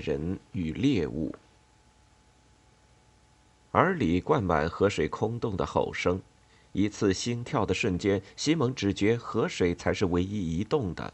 [0.00, 1.34] 人与猎物。
[3.72, 6.22] 耳里灌满河水空洞的吼声，
[6.72, 11.12] 一次心跳的瞬间，西蒙只觉河水才是唯一移动的，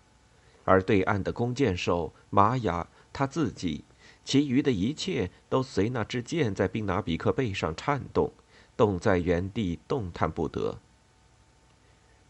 [0.65, 3.84] 而对岸的弓箭手玛雅，他自己，
[4.25, 8.33] 其余的一切都随那支箭在宾拿比克背上颤动，
[8.77, 10.79] 冻在原地，动弹不得。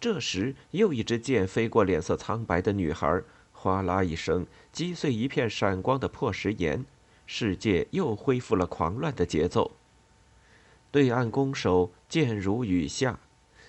[0.01, 3.23] 这时，又一支箭飞过脸色苍白的女孩。
[3.63, 6.85] 哗啦一声，击碎一片闪光的破石岩，
[7.27, 9.71] 世界又恢复了狂乱的节奏。
[10.91, 13.21] 对岸弓手箭如雨下，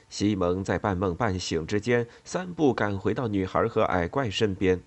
[0.10, 4.82] 西蒙在半梦半醒之间，三步赶回到女孩和矮怪身边。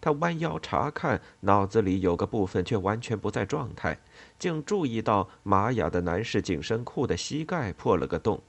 [0.00, 3.98] 他弯腰查看，脑子里有个部分却完全不在状态，
[4.38, 8.40] 竟注意到玛雅的男士紧身裤的膝盖破了个洞，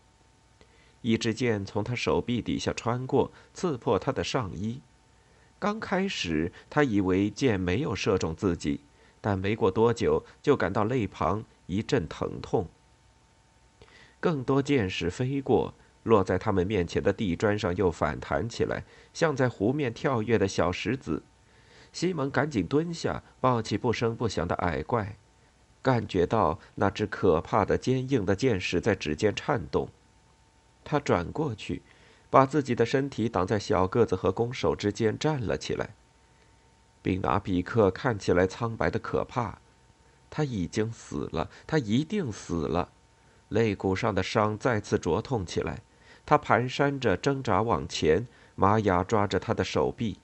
[1.01, 4.79] 一支箭从他手臂底下穿过，刺破他的上衣。
[5.59, 8.81] 刚开始，他以为箭没有射中自己，
[9.19, 12.67] 但没过多久就感到肋旁一阵疼痛。
[14.19, 15.73] 更多箭矢飞过，
[16.03, 21.23] 落在他们面前的地砖上，又反弹起来，像在湖面跳跃的小石子。
[21.91, 25.17] 西蒙赶紧蹲下，抱起不声不响的矮怪，
[25.81, 29.89] 感觉到那只可怕的、坚硬的箭矢在指尖颤动。
[30.83, 31.81] 他转过去。
[32.29, 35.91] 把自己的身体挡在小个子和弓手之间，站了起来。
[37.01, 39.59] 宾拿比克看起来苍白的可怕，
[40.29, 42.89] 他已经死了，他一定死了。
[43.49, 45.81] 肋骨上的伤再次灼痛起来，
[46.25, 50.19] 他蹒跚着挣扎往前，玛雅抓着他的手臂。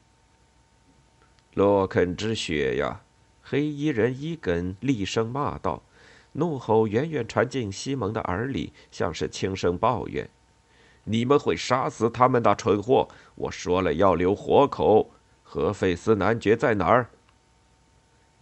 [1.53, 3.01] 洛肯之血呀！
[3.41, 5.83] 黑衣人伊根厉声骂道，
[6.33, 10.29] 怒吼远远传进西蒙的耳里，像是轻声抱怨。
[11.05, 13.09] 你们会杀死他们的蠢货！
[13.35, 15.11] 我说了要留活口。
[15.43, 17.09] 何费斯男爵在哪儿？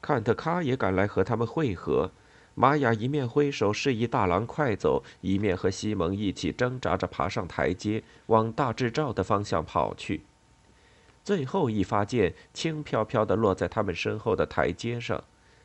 [0.01, 2.11] 坎特卡也赶来和他们会合。
[2.53, 10.23] 玛雅一面挥手示意大郎快走，一面和西蒙一起挣扎着爬上台阶，往大智照的方向跑去。
[11.23, 15.23] 最后一发箭轻飘飘地落在他们身后的台阶上，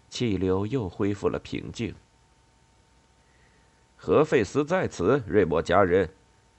[0.09, 1.95] 气流又恢复了平静。
[3.97, 6.11] 何费斯在此，瑞莫家人。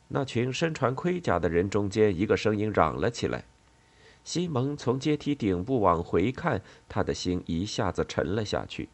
[0.10, 3.44] 那群身穿盔甲的人中间，一个声音嚷了起来。
[4.24, 8.90] 西蒙从阶梯顶部往回看，他的心一下子沉了下去。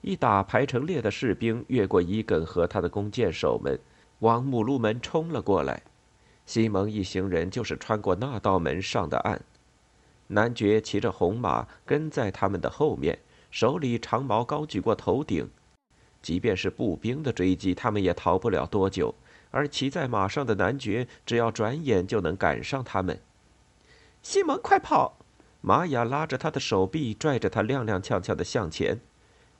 [0.00, 3.78] 一打排成列的士兵越过伊耿和他的弓箭手们，
[4.18, 5.82] 往母鹿门冲了过来。
[6.46, 9.40] 西蒙一行人就是穿过那道门上的岸。
[10.26, 13.18] 男爵骑着红马跟在他们的后面，
[13.50, 15.48] 手里长矛高举过头顶。
[16.20, 19.14] 即便是步兵的追击，他们也逃不了多久。
[19.54, 23.20] 而骑在马上的男爵，只要转眼就能赶上他们。
[24.20, 25.16] 西蒙，快跑！
[25.60, 28.98] 玛雅拉着他的手臂，拽着他踉踉跄跄的向前。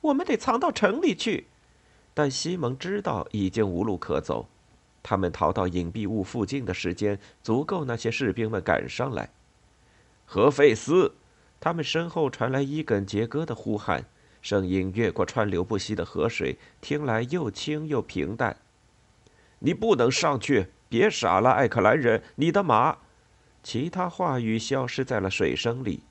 [0.01, 1.47] 我们得藏到城里去。
[2.13, 4.49] 但西蒙知道已经无路可走。
[5.01, 9.29] 他们逃到隐蔽物附近的时间，足够那些士兵们赶上来。
[10.25, 11.13] 何费斯！
[11.61, 14.03] 他们身后传来伊耿杰哥的呼喊，
[14.41, 18.57] 声音越过川流不息的河水，听来又轻又平淡。
[19.65, 20.67] 你不能上去！
[20.87, 22.21] 别傻了，艾克兰人！
[22.35, 22.95] 你的马……
[23.63, 26.03] 其他话语消失在了水声里，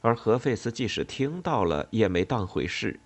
[0.00, 3.00] 而何费斯即使听到了，也没当回事。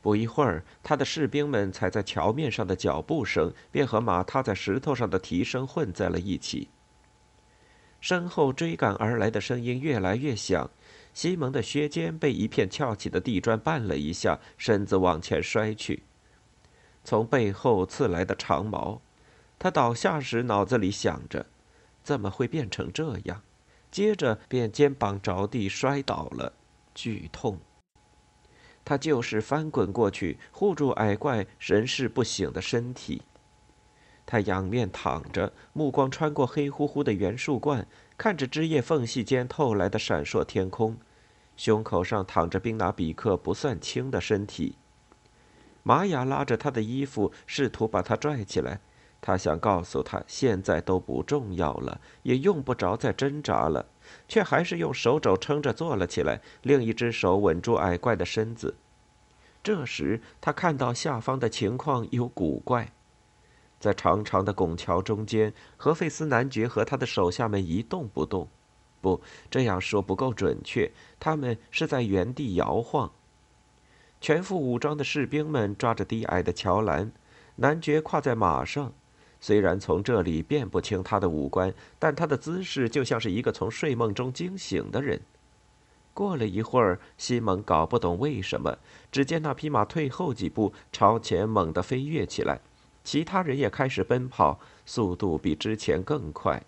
[0.00, 6.70] 不一会儿，他的士兵们踩在桥面上的脚步声，便和马踏在石头上的蹄声混在了一起。
[8.00, 10.70] 身后追赶而来的声音越来越响，
[11.12, 16.02] 西蒙的靴尖被一片翘起的地砖绊了一下，身子往前摔去。
[17.04, 19.02] 从背后刺来的长矛。
[19.64, 21.46] 他倒下时，脑子里想着，
[22.02, 23.40] 怎么会变成这样？
[23.90, 26.52] 接着便肩膀着地摔倒了，
[26.94, 27.58] 剧痛。
[28.84, 33.22] 他就是翻滚过去，护住矮怪神志不醒的身体。
[34.26, 37.86] 他仰面躺着，目光穿过黑乎乎的圆树冠，
[38.18, 40.98] 看着枝叶缝隙间透来的闪烁天空。
[41.56, 44.76] 胸口上躺着冰拿比克不算轻的身体。
[45.82, 48.82] 玛雅拉着他的衣服，试图把他拽起来。
[49.26, 53.86] 他想告诉他，现在都不重要了，也用不着再挣扎了，
[54.28, 58.74] 却还是用手肘撑着坐了起来，另一只手稳住矮怪的身子。
[59.62, 62.92] 这时，他看到下方的情况有古怪，
[63.80, 68.46] 在长长的拱桥中间，何费斯男爵和他的手下们一动不动。
[69.00, 73.10] 不，这样说不够准确，他们是在原地摇晃。
[74.20, 77.10] 全副武装的士兵们抓着低矮的桥栏，
[77.56, 78.92] 男爵跨在马上。
[79.46, 85.20] 虽然从这里辨不清他的五官，但他的姿势就像是一个从睡梦中惊醒的人。
[86.14, 88.78] 过了一会儿，西蒙搞不懂为什么，
[89.12, 92.58] 只见那匹马退后几步，朝前猛地飞跃起来，
[93.04, 96.62] 其他人也开始奔跑，速度比之前更快。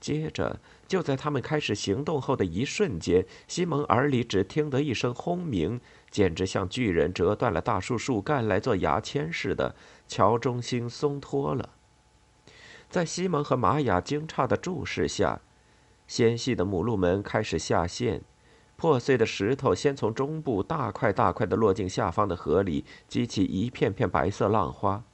[0.00, 5.78] 接着，就在他们开始行动后的一瞬间，西蒙耳里只听得一声轰鸣，
[6.10, 9.76] 简直像巨人折断了大树树干来做牙签似的，
[10.06, 11.68] 桥中心松脱了。
[12.90, 15.42] 在西蒙和玛雅惊诧的注视下，
[16.06, 18.22] 纤细的母鹿门开始下陷，
[18.76, 25.04] 破碎的石头先从中部大块大块的落进下方的河里，激起一片片白色浪花。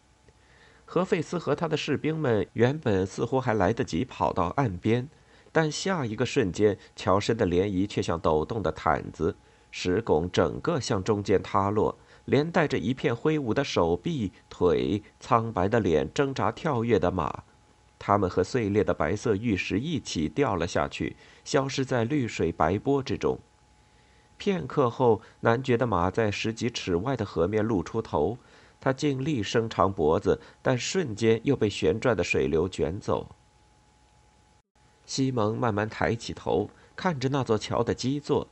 [0.85, 5.09] 何费斯和他的士兵们原本似乎还来得及跑到岸边，
[5.51, 9.35] 但下一个瞬间，桥身的涟漪却像抖动的毯子，
[9.73, 17.43] 石拱整个向中间塌落，连带着一片挥舞的手臂、腿、苍白的脸、挣扎跳跃的马。
[18.07, 23.39] 他们和碎裂的白色玉石一起掉了下去，消失在绿水白波之中。
[24.37, 28.37] 片刻后，男爵的马在十几尺外的河面露出头，
[28.79, 33.35] 他尽力伸长脖子，但瞬间又被旋转的水流卷走。
[35.07, 38.49] 西蒙慢慢抬起头，看着那座桥的基座，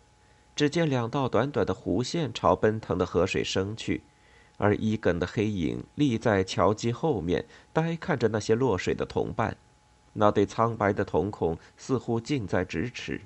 [0.56, 4.02] 只见两道短短的弧线朝奔腾的河水升去。
[4.58, 9.56] 而伊根的黑影立在桥基后面，呆看着那些落水的同伴，
[10.12, 13.22] 那对苍白的瞳孔似乎近在咫尺。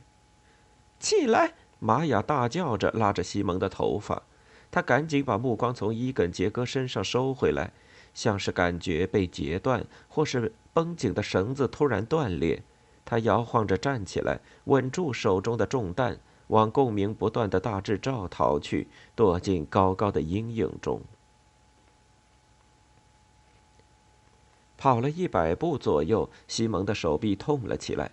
[0.99, 1.53] 起来！
[1.79, 4.23] 玛雅大叫着，拉着西蒙的头发。
[4.71, 7.73] 他赶紧把目光从伊根杰哥身上收回来，
[8.15, 12.63] 像是感觉被截断，或是绷紧的绳子突然断裂。
[13.05, 21.03] 他摇晃着站起来，稳住手中的重担，往共鸣不断的大智照逃去，躲进高高的阴影中。
[24.77, 28.11] 跑了一百步左右，西蒙的手臂痛了起来，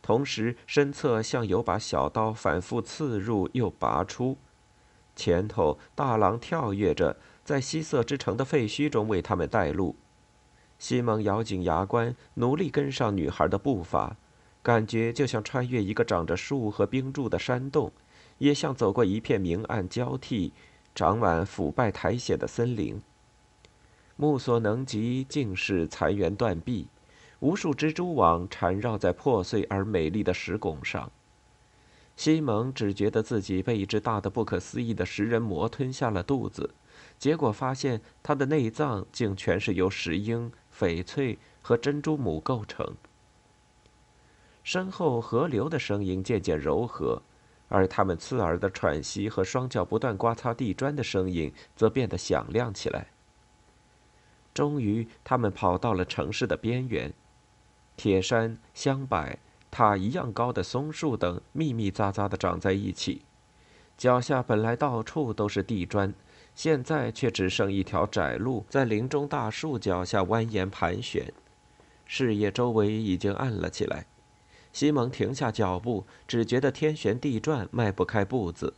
[0.00, 4.38] 同时身侧像有把小刀反复刺入又拔出。
[5.14, 9.96] 前头大狼跳跃着，在西瑟之城的废墟中为他们带路。
[10.78, 14.16] 西蒙咬紧牙关，努力跟上女孩的步伐，
[14.62, 17.90] 感觉就像穿越一个长着树和冰柱的山洞，
[18.38, 20.52] 也像走过一片明暗交替、
[20.94, 23.00] 长满腐败苔藓的森林。
[24.16, 26.88] 目所能及，尽是残垣断壁，
[27.40, 31.10] 无数蜘蛛网缠绕在破碎而美丽的石拱上。
[32.16, 36.74] 西蒙只觉得自己被一只大的不可思议的食人魔吞下了肚子，
[37.18, 42.94] 结果发现他的内脏竟全是由石英、翡翠和珍珠母构成。
[44.64, 47.20] 身后河流的声音渐渐柔和，
[47.68, 53.08] 而他们刺耳的喘息和双脚不断刮擦地砖的声音则变得响亮起来。
[54.56, 57.12] 终于，他们跑到了城市的边缘。
[57.94, 59.38] 铁山、香柏、
[59.70, 63.20] 塔一样高的松树等密密匝匝地长在一起。
[63.98, 66.14] 脚下本来到处都是地砖，
[66.54, 71.30] 现在却只剩一条窄路在林中大树脚下蜿蜒盘旋。
[72.06, 74.06] 视野周围已经暗了起来。
[74.72, 78.72] 西蒙停下脚步，只觉得天旋地转，迈不开步子。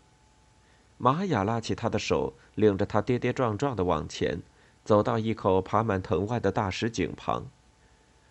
[0.97, 4.41] 玛雅拉起他的手，领着他跌跌撞撞地往前。
[4.89, 7.45] 走到一口爬满藤蔓的大石井旁，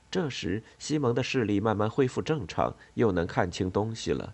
[0.09, 4.33] 这时西蒙的视力慢慢恢复正常，又能看清东西了。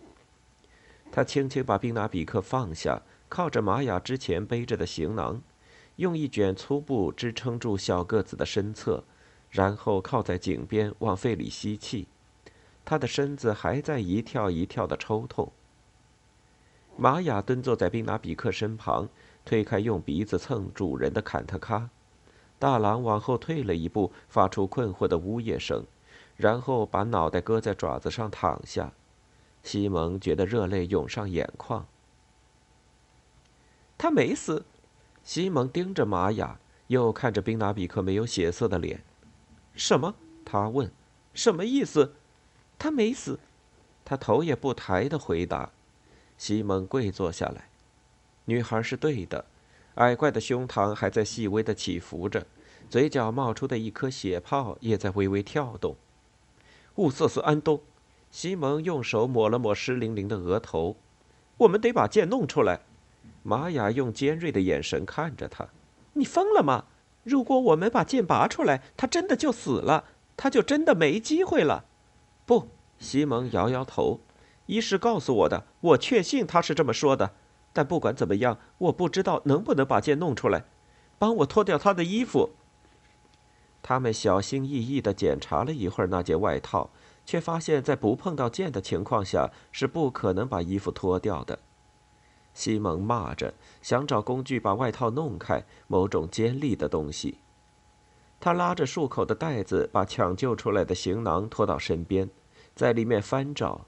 [1.11, 5.41] 他轻轻把宾拿比克放下，靠着玛雅之前背着的行囊，
[5.97, 9.03] 用一卷粗布支撑住小个子的身侧，
[9.49, 12.07] 然后靠在井边往肺里吸气。
[12.85, 15.51] 他的身子还在一跳一跳的抽痛。
[16.95, 19.09] 玛雅蹲坐在宾拿比克身旁，
[19.43, 21.89] 推开用鼻子蹭主人的坎特卡。
[22.63, 25.83] 大狼往后退了一步，发出困惑的呜咽声，
[26.37, 28.93] 然后把脑袋搁在爪子上躺下。
[29.63, 31.85] 西蒙觉得热泪涌上眼眶。
[33.97, 34.63] 他没死。
[35.25, 39.03] 西蒙盯着玛雅，又看着宾拿比克没有血色的脸。
[39.75, 40.15] 什么？
[40.45, 40.89] 他问。
[41.33, 42.13] 什么意思？
[42.79, 43.39] 他没死。
[44.05, 45.69] 他头也不抬的回答。
[46.37, 47.67] 西蒙跪坐下来。
[48.45, 49.43] 女孩是对的，
[49.95, 52.45] 矮怪的胸膛还在细微的起伏着，
[52.89, 55.95] 嘴角冒出的一颗血泡也在微微跳动。
[56.95, 57.81] 雾瑟斯安东，
[58.31, 60.95] 西蒙用手抹了抹湿淋淋的额头。
[61.57, 62.81] 我们得把剑弄出来。
[63.43, 65.67] 玛雅用尖锐的眼神看着他。
[66.13, 66.85] 你疯了吗？
[67.23, 71.85] 如果我们把剑拔出来，他真的就死了，他就真的没机会了。
[72.45, 72.69] 不，
[72.99, 74.19] 西蒙摇摇头。
[74.65, 77.33] 医师告诉我的，我确信他是这么说的。
[77.73, 80.65] 但不管怎么样，我不知道能不能把剑弄出来。
[81.19, 82.51] 帮我脱掉他的衣服。
[83.81, 86.89] 他们小心翼翼地检查了一会儿那件外套，
[87.25, 91.59] 却发现，在不碰到剑的情况下，是不可能把衣服脱掉的。
[92.53, 97.39] 西蒙骂着，想找工具把外套弄开，某种尖利的东西。
[98.39, 102.29] 他拉着束口的袋子，把抢救出来的行囊拖到身边，
[102.75, 103.85] 在里面翻找。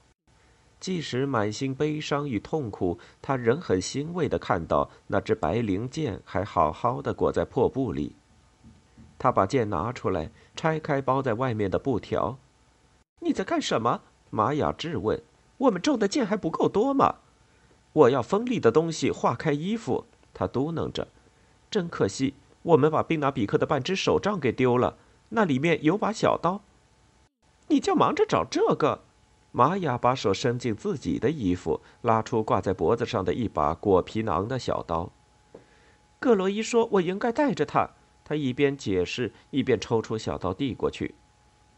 [0.86, 8.14] 即使满心悲伤与痛苦，他仍很欣慰地看到那只白灵剑还好好的裹在破布里。
[9.18, 12.38] 他把剑拿出来，拆开包在外面的布条。
[13.18, 15.20] “你在干什么？”玛雅质问。
[15.58, 17.16] “我们中的剑还不够多吗？”
[17.92, 21.08] 我要锋利的东西划开衣服，他嘟囔着。
[21.68, 24.96] 真可惜，我们把宾拿比克的半只手杖给丢了，
[25.30, 26.60] 那里面有把小刀。
[27.66, 29.00] 你就忙着找这个。
[29.56, 35.10] 玛雅把手伸进自己的衣服，拉出挂在脖子上的一把裹皮囊的小刀。
[36.18, 37.88] 格罗伊说：“我应该带着它。”
[38.22, 41.14] 他一边解释，一边抽出小刀递过去。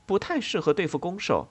[0.06, 1.46] 不太适合对付弓手，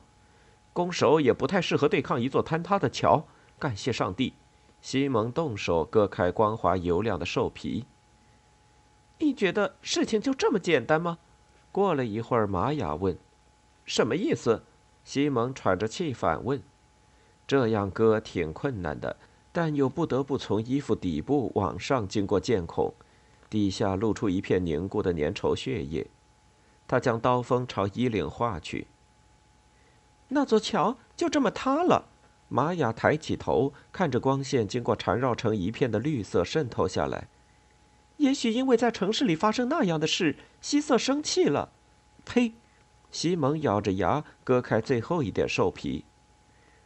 [0.73, 3.25] 弓手也不太适合对抗一座坍塌的桥。
[3.57, 4.33] 感谢上帝。
[4.81, 7.85] 西蒙动手割开光滑油亮的兽皮。
[9.19, 11.19] 你觉得事情就这么简单吗？
[11.71, 13.17] 过了一会儿，玛雅问
[13.85, 14.63] ：“什么意思？”
[15.07, 16.61] 西蒙喘着气反问
[17.47, 19.15] ：“这样割挺困难的，
[19.53, 22.93] 但又不得不从衣服底部往上经过剑孔，
[23.49, 26.07] 底下露出一片凝固的粘稠血液。”
[26.89, 28.87] 他将刀锋朝衣领划去。
[30.27, 32.09] 那座桥就这么塌了。
[32.49, 37.29] 玛雅抬起头，看着光线经过缠绕成一片的绿色渗透下来。
[38.17, 41.69] 也许因为在城市里发生那样的事，希瑟生气了。
[42.25, 42.51] 呸！
[43.17, 46.05] 西蒙咬着牙割开最后一点兽皮。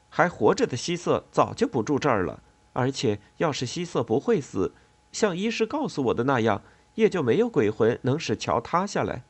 [0.07, 2.41] 还活着的希瑟早就不住这儿了。
[2.71, 4.73] 而且，要是希瑟不会死，
[5.11, 6.61] 像医师告诉我的那样，
[6.95, 9.23] 也就没有鬼魂能使桥塌下来。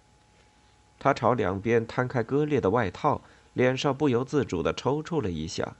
[0.99, 3.21] 他朝两边摊开割裂的外套，
[3.53, 5.75] 脸上不由自主地抽搐了一下。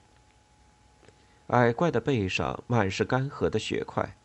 [1.50, 4.18] 矮怪的背上满是干涸的血块。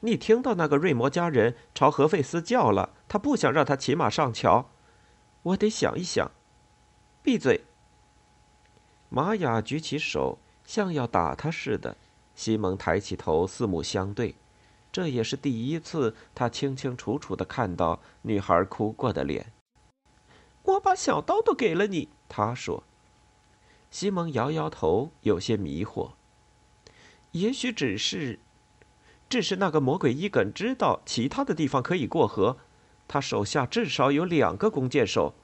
[0.00, 4.70] 你听到那个瑞摩家人朝何费斯叫了，他不想让他骑马上桥。
[5.44, 6.30] 我得想一想。
[7.22, 7.64] 闭嘴！
[9.08, 11.96] 玛雅举起手，像要打他似的。
[12.34, 14.34] 西蒙抬起头，四目相对。
[14.90, 19.52] 这也是第一次，他清清楚楚的看到女孩哭过的脸。
[20.62, 22.82] 我把小刀都给了你，他说。
[23.90, 26.12] 西蒙摇摇头，有些迷惑。
[27.32, 28.40] 也许只是，
[29.28, 32.56] 只是那个魔鬼伊耿知道其他的地方可以过河，
[33.06, 35.34] 他手下至少有两个弓箭手，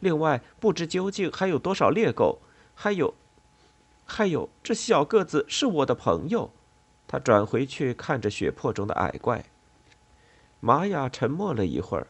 [0.00, 2.40] 另外不知究竟还有多少猎狗，
[2.74, 3.14] 还有，
[4.04, 6.50] 还有这小个子是我的朋友。
[7.06, 9.44] 他转回去看着血泊中的矮怪。
[10.60, 12.08] 玛雅沉默了一会儿。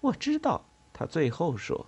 [0.00, 1.86] 我知道，他最后说。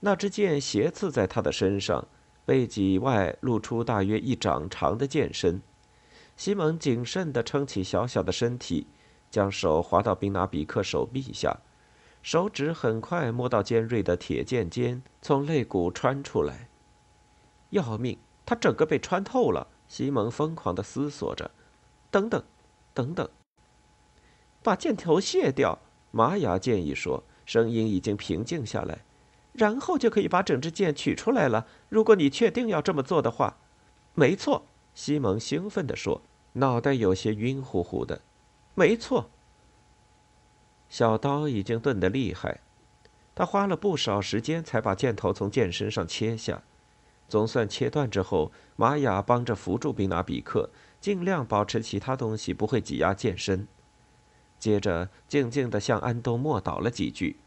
[0.00, 2.06] 那支箭斜刺在他的身上，
[2.44, 5.62] 背脊外露出大约一掌长的剑身。
[6.36, 8.86] 西蒙谨慎地撑起小小的身体，
[9.36, 11.58] 将手滑到宾拿比克手臂下，
[12.22, 16.70] 手指很快摸到尖锐的铁剑尖，从肋骨穿出来。
[17.68, 18.16] 要命！
[18.46, 19.66] 他整个被穿透了。
[19.88, 21.50] 西蒙疯狂地思索着。
[22.10, 22.42] 等等，
[22.94, 23.28] 等等，
[24.62, 25.80] 把箭头卸掉。
[26.12, 29.00] 玛雅建议说，声音已经平静下来。
[29.52, 31.66] 然后就可以把整支箭取出来了。
[31.90, 33.58] 如果你确定要这么做的话，
[34.14, 34.64] 没错。
[34.94, 36.22] 西蒙兴奋地说，
[36.54, 38.22] 脑袋有些晕乎乎的。
[38.76, 39.30] 没错。
[40.88, 42.60] 小刀已经钝得厉害，
[43.34, 46.62] 他花了不少时间才把箭头从剑身上切下。
[47.26, 53.66] 总算切断之后，玛雅帮着扶住宾拿比克，尽量保持其他东西不会挤压剑身。
[54.58, 57.40] 接着，静静地向安东默祷了几句。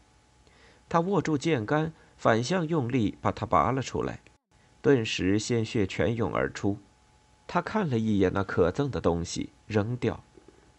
[0.88, 4.20] 他握住剑杆，反向用力把它拔了出来，
[4.82, 6.78] 顿时鲜血全涌而出。
[7.46, 10.22] 他看了一眼那可憎的东西，扔掉。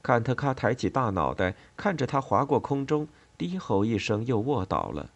[0.02, 5.10] 坎特卡抬起大脑袋，看着它划过空中，低吼一声，又卧倒了。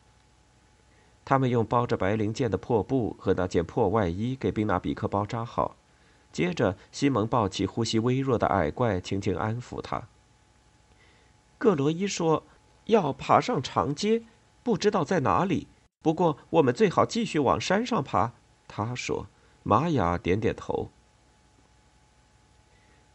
[1.24, 5.76] 他们用包着白灵剑的破布和那件破外衣给宾纳比克包扎好，
[6.32, 10.08] 接着西蒙抱起呼吸微弱的矮怪，轻轻安抚他。
[11.58, 12.44] 葛罗伊说
[12.86, 14.24] ：“要爬上长街，
[14.62, 15.68] 不知道在哪里。
[16.02, 18.34] 不过我们最好继续往山上爬。”
[18.68, 19.28] 他说。
[19.68, 20.92] 玛雅点点头。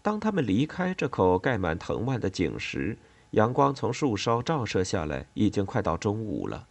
[0.02, 2.96] 当他们离开这口盖满藤蔓的井时，
[3.32, 6.66] 阳光从树梢照射下来，已经快到中午了。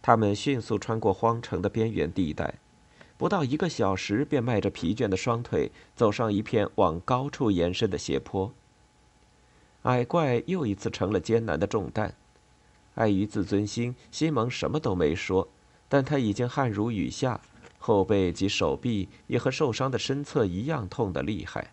[0.00, 2.54] 他们迅速穿过荒城的边缘地带，
[3.16, 8.52] 不到一个小时，便迈着疲倦的双腿走上一片往高处延伸的斜坡。
[9.82, 12.14] 矮怪又一次成了艰难的重担。
[12.94, 15.48] 碍于自尊心，西蒙什么都没说，
[15.88, 17.40] 但他已经汗如雨下，
[17.78, 21.72] 后背及手臂也和受伤的身侧一样痛得厉害。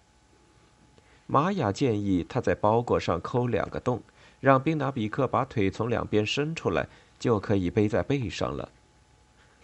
[1.32, 4.02] 玛雅建议他在包裹上抠两个洞，
[4.40, 6.90] 让宾纳比克把腿从两边伸出来。
[7.20, 8.70] 就可以背在背上了。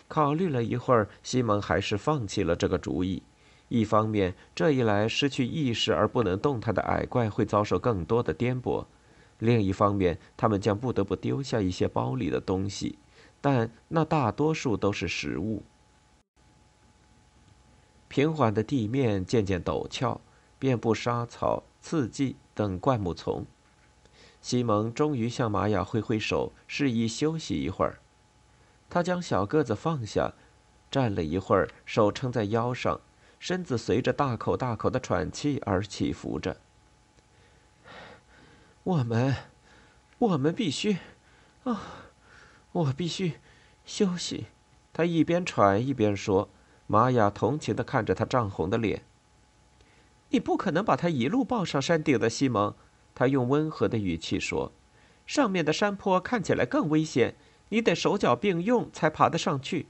[0.10, 3.24] 考虑了一会儿，西蒙还是放弃了这个主意。
[3.70, 8.86] 一方面，这一来失去意识而不能动弹的矮怪会遭受更多的颠簸；
[9.40, 13.00] 另一方面，他们将不得不丢下一些包里的东西，
[13.40, 15.64] 但那大多数都是食物。
[18.10, 20.20] 平缓的地面渐渐陡峭，
[20.60, 23.46] 遍布沙草、刺荠等灌木丛。
[24.42, 28.00] 西蒙终于向玛雅挥挥手，示意休息一会儿。
[28.90, 30.34] 他将小个子放下，
[30.90, 33.02] 站了一会儿，手撑在腰上，
[33.40, 36.58] 身子随着大口大口的喘气而起伏着。
[38.84, 39.36] 我们，
[40.20, 40.98] 我们必须，
[41.64, 41.82] 啊，
[42.72, 43.40] 我必须
[43.86, 44.48] 休息。
[44.94, 46.50] 他一边喘一边说。
[46.88, 49.04] 玛雅同情的看着他涨红的脸。
[50.30, 52.74] 你不可能把他一路抱上山顶的，西蒙。
[53.14, 54.74] 他用温和的语气说
[55.26, 57.36] ：“上面的山坡看起来更危险，
[57.70, 59.88] 你得手脚并用才爬得上去。”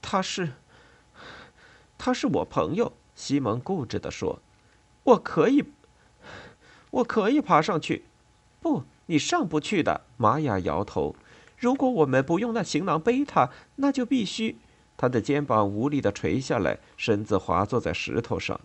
[0.00, 0.54] 他是，
[1.98, 4.40] 他是我朋友。”西蒙固执地说
[5.04, 5.64] ：“我可以，
[6.90, 8.06] 我可以爬上去。
[8.60, 11.14] ”“不，你上不去的。”玛雅摇头。
[11.58, 14.56] “如果我们不用那行囊背他，那就必须。”
[14.96, 18.58] 他的肩膀无力地垂下来，身子滑坐在石头上。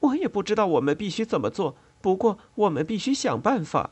[0.00, 1.76] 我也不知道我们必须怎么做。
[2.00, 3.90] 不过，我们必须想办法。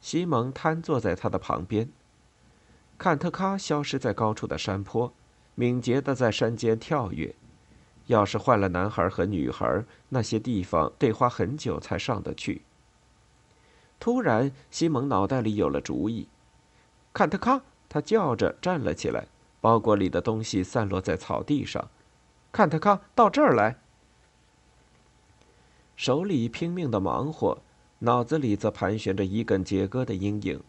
[0.00, 1.90] 西蒙瘫坐在他的旁边。
[2.98, 5.12] 坎特卡消失在高处的山坡，
[5.54, 7.34] 敏捷地在山间跳跃。
[8.06, 12.62] 要是换了男孩和女孩，那些地方得花很久才上得去。
[13.98, 16.28] 突然，西蒙脑袋里有了主意。
[17.12, 19.26] 坎特卡，他叫着站了起来，
[19.60, 21.88] 包裹里的东西散落在草地上。
[22.50, 23.78] 坎特卡，到这儿来。
[26.02, 27.62] 手里拼命的忙活，
[28.00, 30.60] 脑子里则盘旋着一根杰哥的阴影。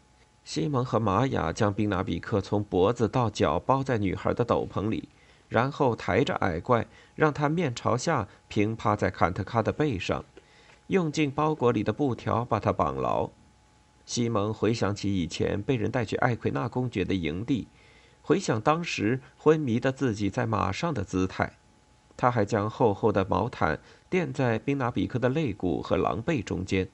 [0.43, 5.09] 西蒙和玛雅将宾纳比克从脖子到脚包在女孩的斗篷里，
[5.49, 10.23] 然后抬着矮怪，让他面朝下平趴在坎特卡的背上，
[10.85, 13.31] 用尽包裹里的布条把他绑牢。
[14.05, 17.67] 西蒙回想起以前被人带去艾奎纳公爵的营地，
[18.21, 21.53] 回想当时昏迷的自己在马上的姿态。
[22.15, 26.87] 他还将厚厚的毛毯垫在宾纳比克的肋骨和狼背中间，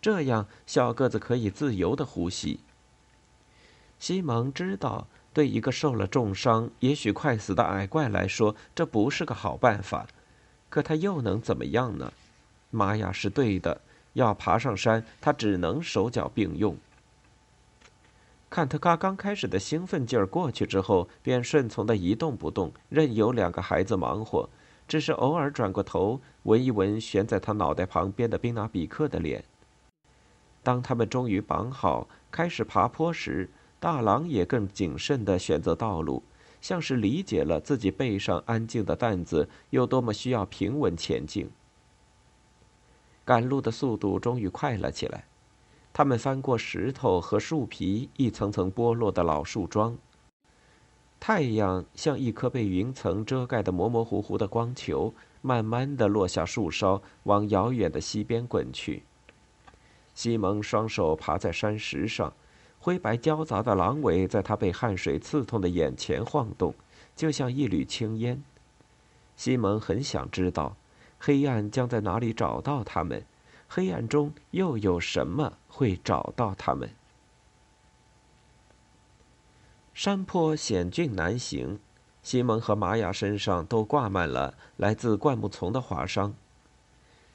[0.00, 2.60] 这样小个子可以自由的呼吸。
[3.98, 10.06] 西蒙知道，对一个受了重伤、也许快死的矮怪来说，这不是个好办法。
[10.68, 12.12] 可他又能怎么样呢？
[12.70, 13.80] 玛雅是对的，
[14.12, 16.76] 要爬上山，他只能手脚并用。
[18.50, 24.48] 坎特卡刚开始的兴奋劲儿过去之后，便顺从的一动不动，任由两个孩子忙活，
[24.88, 29.44] 只是偶尔转过头闻一闻悬在他脑袋旁边的宾纳比克的脸。
[30.62, 36.22] 当他们终于绑好，开始爬坡时，大狼也更谨慎地选择道路，
[36.62, 41.50] 像是理解了自己背上安静的担子有多么需要平稳前进。
[43.26, 45.24] 赶路的速度终于快了起来。
[45.98, 49.98] 他们翻过石头和树皮，一层层剥落的老树桩。
[51.18, 59.02] 太阳像一颗被云层遮盖的模模糊糊的光球，慢慢的落下树梢，往遥远的西边滚去。
[60.14, 62.32] 西蒙双手爬在山石上，
[62.78, 66.72] 灰白交杂的狼尾在他被汗水刺痛的眼前晃动，
[67.16, 68.40] 就像一缕青烟。
[69.34, 70.76] 西蒙很想知道，
[71.18, 73.20] 黑暗将在哪里找到他们。
[73.68, 76.90] 黑暗中又有什么会找到他们？
[79.92, 81.78] 山坡险峻难行，
[82.22, 86.34] 西蒙和玛雅身上都挂满了来自灌木丛的划伤。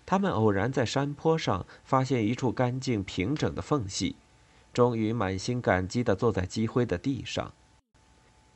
[0.05, 4.15] 他们偶然在山坡上发现一处干净平整的缝隙，
[4.73, 7.53] 终于满心感激地坐在积灰的地上。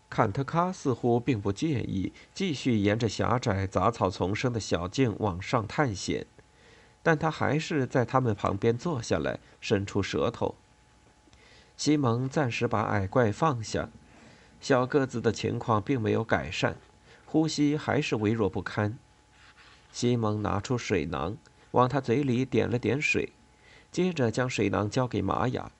[0.09, 6.25] 坎特卡似乎并不介意继续沿着狭窄、杂草丛生的小径往上探险，
[7.08, 10.56] 但他还是在他们旁边坐下来，伸出舌头。
[11.78, 13.88] 西蒙暂时把矮怪放下，
[14.60, 16.76] 小个子的情况并没有改善，
[17.26, 19.00] 呼吸还是微弱不堪。
[19.89, 21.38] 西蒙拿出水囊，
[21.72, 23.32] 往他嘴里点了点水，
[23.89, 25.72] 接着将水囊交给玛雅。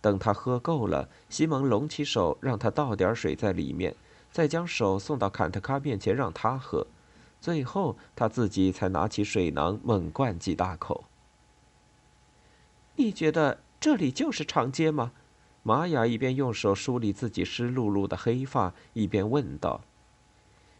[0.00, 3.92] 等他喝够了，西蒙隆起手，让他倒点水在里面，
[4.30, 6.86] 再将手送到坎特卡面前让他喝，
[7.46, 11.04] 最后他自己才拿起水囊猛灌几大口。
[12.96, 15.12] 你觉得这里就是长街吗？
[15.62, 19.82] 玛雅一边用手梳理自己湿漉漉的黑发，一边问道。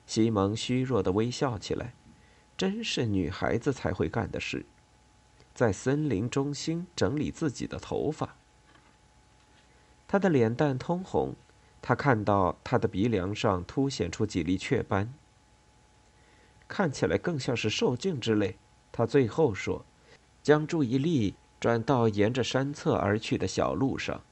[0.07, 1.95] 西蒙虚弱的微笑起来，
[2.57, 4.67] 真是女孩子才会干的事，
[5.55, 8.35] 在森林中心整理自己的头发。
[10.09, 11.37] 他的脸蛋通红，
[11.81, 15.15] 他看到他的鼻梁上凸显出几粒雀斑，
[16.69, 18.57] 看起来更像是受惊之类。
[18.93, 19.85] 他最后说，
[20.43, 24.23] 将注意力转到沿着山侧而去的小路上。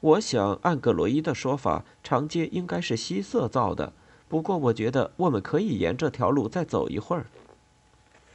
[0.00, 3.92] 我想，按葛罗伊的说法，长街应该是西色造的。
[4.28, 7.26] 不过，我觉得我们可以沿这条路再走一会儿。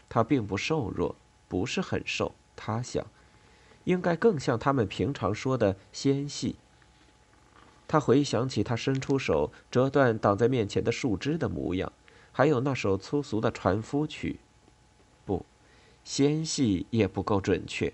[0.09, 1.15] 他并不瘦弱，
[1.47, 3.05] 不是很瘦，他想。
[3.85, 6.55] 应该更像他们平常说的纤细。
[7.87, 11.91] 他回想起他伸出手折断挡在面前的树枝的模样，
[12.33, 14.41] 还有那首粗俗的船夫曲。
[15.23, 15.45] 不，
[16.03, 17.93] 纤细也不够准确。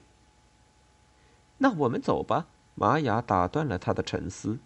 [1.60, 2.48] 那我们走吧。
[2.76, 4.58] 玛雅打断了他的沉思。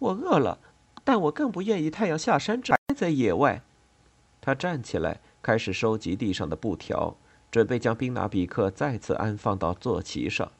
[0.00, 0.58] 我饿了，
[1.04, 3.62] 但我更不愿意太阳下山之还在野外。
[4.40, 7.14] 他站起来，开始收集地上的布条，
[7.52, 10.50] 准备将宾拿比克再次安放到坐骑上。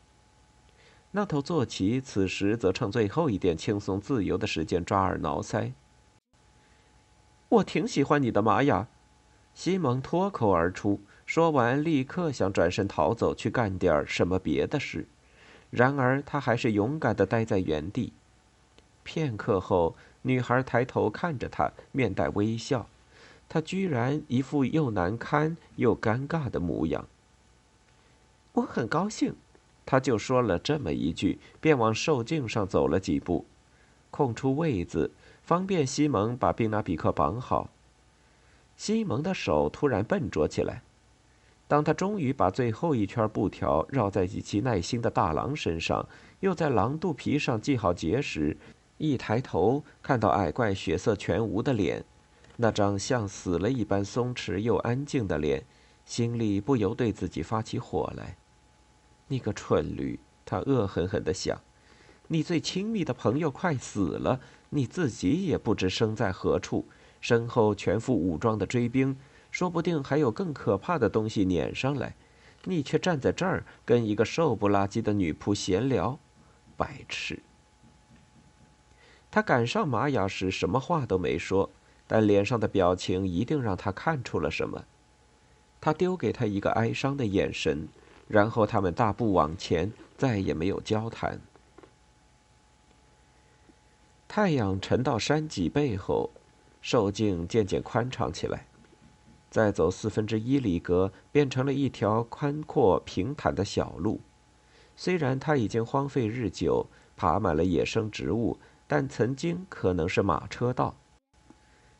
[1.11, 5.73] 那头坐骑此时则趁最后一点轻松自由的时间抓耳挠腮。
[7.53, 8.89] 我挺喜欢你的，玛雅。
[9.53, 15.07] 西蒙脱口而出，说完立刻想转身逃走，去干点什么别的事。
[15.69, 18.15] 然而他还是勇敢地待在原地。
[19.03, 22.87] 片刻后，女孩抬头看着他，面带微笑。
[23.51, 27.07] 她居然一副又难堪又尴尬的模样。
[28.55, 29.35] 我很高兴。
[29.85, 33.45] 他就说了这么一句，便往兽径上走了几步，
[34.11, 35.11] 空出位子，
[35.43, 37.69] 方便西蒙把宾纳比克绑好。
[38.77, 40.83] 西蒙的手突然笨拙起来。
[41.69, 46.07] 当他终于把最后一圈布条绕在极其耐心的大狼身上，
[46.41, 48.57] 又在狼肚皮上系好结时，
[48.99, 52.05] 一抬头看到矮怪血色全无的脸，
[52.57, 55.65] 那张像死了一般松弛又安静的脸，
[56.05, 58.37] 心里不由对自己发起火来。
[59.29, 60.21] 你个蠢驴！
[60.45, 61.59] 他恶狠狠地想
[62.29, 64.41] ：“你最亲密的朋友快死了，
[64.75, 66.87] 你自己也不知身在何处，
[67.21, 69.15] 身后全副武装的追兵，
[69.51, 72.15] 说不定还有更可怕的东西撵上来，
[72.65, 76.19] 你却站在这儿跟一个瘦不拉几的女仆闲聊，
[76.75, 77.43] 白痴！”
[79.31, 81.69] 他赶上玛雅时什么话都没说，
[82.07, 84.85] 但脸上的表情一定让他看出了什么。
[85.81, 87.89] 他丢给他一个哀伤的眼神。
[88.29, 91.39] 然后他们大步往前，再也没有交谈。
[94.35, 96.31] 太阳沉到山脊背后，
[96.81, 98.67] 兽径渐渐宽敞起来。
[99.51, 104.23] 再走四分之一里格，变成了一条宽阔平坦的小路。
[104.97, 110.97] 虽然它已经荒废日久，爬满了野生植物，但曾经可能是马车道。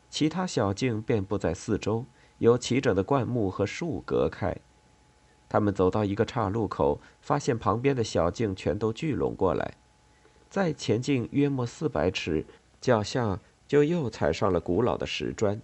[0.09, 2.03] 其他小径遍布在四周，
[2.39, 4.57] 由齐整的灌木和树隔开。
[5.47, 9.75] 他们走到一个岔路口，发现旁边的小径全都聚拢过来。
[10.53, 12.45] 再前进约莫四百尺，
[12.79, 15.59] 脚下就又踩上了古老的石砖。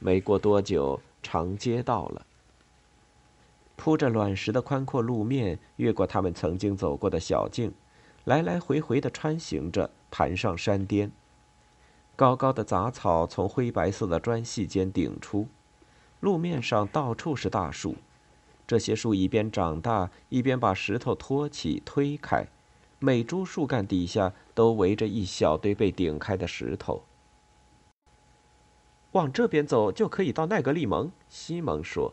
[0.00, 2.26] 没过多久，长街到了。
[3.76, 7.72] 铺着卵石的宽阔路面，越过他们曾经走过的小径，
[8.24, 11.12] 来来回回的穿行着，盘上山巅。
[12.16, 15.46] 高高的杂草从灰白色的砖隙间顶出，
[16.18, 17.94] 路面上到处是大树。
[18.66, 22.48] 这些树一边长大，一边把石头托起、推开，
[23.02, 27.02] 每株树干底下都围着一小堆被顶开的石头。
[29.12, 32.12] 往这边走就可以到奈格利蒙，西蒙说，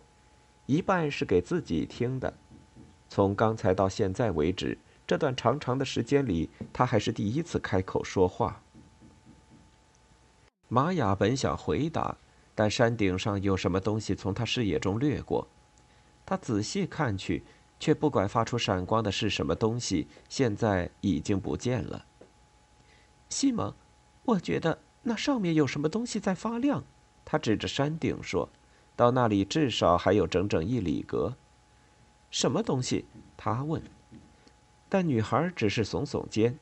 [0.65, 2.33] 一半是给自己听的。
[3.09, 8.61] 从刚才到现在为止，这段长长的时间里，他还是第一次开口说话。
[10.69, 12.17] 玛雅本想回答，
[12.55, 15.47] 但山顶上有什么东西从他视野中掠过。
[16.25, 17.43] 他仔细看去，
[17.79, 22.05] 却不管发出闪光的是什么东西，现在已经不见了。
[23.29, 23.73] 西蒙，
[24.23, 26.83] 我觉得那上面有什么东西在发亮。
[27.23, 28.49] 他指着山顶说
[28.95, 31.35] ：“到那里至少还有整整一里格。”
[32.31, 33.05] 什么东西？
[33.35, 33.81] 他问。
[34.89, 36.57] 但女孩只是耸耸肩。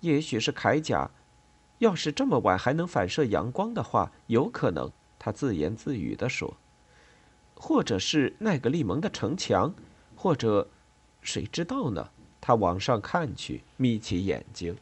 [0.00, 1.10] 也许是铠甲，
[1.78, 4.90] 要是这么晚还能反射阳光的话，有可能。
[5.18, 6.56] 他自言自语地说。
[7.54, 9.74] 或者是奈格利蒙的城墙，
[10.16, 10.68] 或者，
[11.22, 12.10] 谁知道呢？
[12.40, 14.76] 他往上看去，眯起眼睛。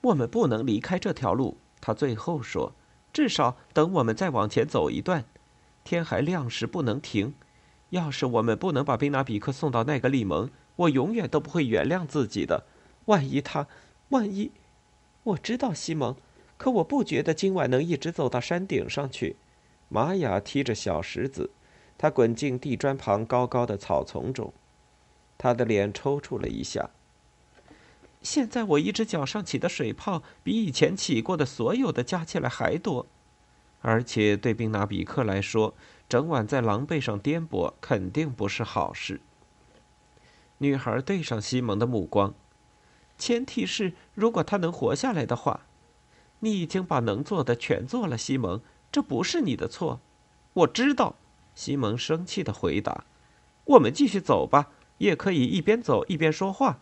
[0.00, 2.72] 我们不能离开这条路，他最后说。
[3.12, 5.24] 至少等我们再往前走一段，
[5.84, 7.32] 天还亮时不能停。
[7.90, 12.64] 要是我们不能把宾纳比克送到奈格利蒙，我永远都不会原谅自己的。
[13.04, 13.68] 万一他，
[14.08, 14.50] 万一……
[15.22, 16.16] 我知道西蒙，
[16.56, 19.36] 可我不觉得今晚能一直走到山顶上去。
[19.88, 21.50] 玛雅踢着小石子，
[21.96, 24.52] 他滚进地砖旁高高的草丛中，
[25.38, 26.90] 他的脸抽搐了一下。
[28.22, 33.06] 现在我一只脚上起的水泡比以前起过的所有的加起来还多，
[33.82, 35.74] 而且对宾纳比克来说，
[36.08, 39.20] 整晚在狼狈上颠簸肯定不是好事。
[40.58, 42.34] 女孩对上西蒙的目光，
[43.18, 45.66] 前提是如果他能活下来的话。
[46.40, 48.60] 你已经把能做的全做了，西蒙，
[48.94, 50.00] 这不是你的错。
[50.52, 51.16] 我知道，
[51.52, 53.02] 西蒙生气的回答。
[53.64, 56.78] 我们继续走吧，也可以一边走一边说话。